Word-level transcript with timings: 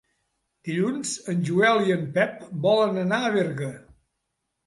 Dilluns 0.67 1.11
en 1.33 1.43
Joel 1.49 1.83
i 1.89 1.93
en 1.97 2.07
Pep 2.17 2.41
volen 2.65 2.97
anar 3.01 3.19
a 3.27 3.31
Berga. 3.37 3.71